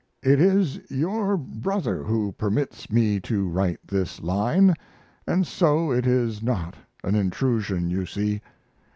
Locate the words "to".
3.19-3.47